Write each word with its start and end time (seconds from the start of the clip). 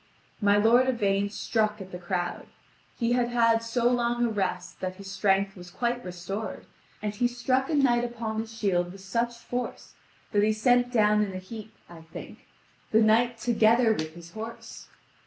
My 0.41 0.57
lord 0.57 0.89
Yvain 0.89 1.29
struck 1.29 1.79
at 1.79 1.91
the 1.91 1.99
crowd; 1.99 2.47
he 2.97 3.11
had 3.11 3.27
had 3.29 3.61
so 3.61 3.87
long 3.87 4.25
a 4.25 4.29
rest 4.29 4.79
that 4.81 4.95
his 4.95 5.11
strength 5.11 5.55
was 5.55 5.69
quite 5.69 6.03
restored, 6.03 6.65
and 7.03 7.13
he 7.13 7.27
struck 7.27 7.69
a 7.69 7.75
knight 7.75 8.03
upon 8.03 8.39
his 8.39 8.51
shield 8.51 8.91
with 8.93 9.01
such 9.01 9.37
force 9.37 9.93
that 10.31 10.41
he 10.41 10.53
sent 10.53 10.91
down 10.91 11.21
in 11.23 11.33
a 11.33 11.37
heap, 11.37 11.75
I 11.87 12.01
think, 12.01 12.47
the 12.89 12.99
knight 13.03 13.37
together 13.37 13.93
with 13.93 14.15
his 14.15 14.31
horse. 14.31 14.87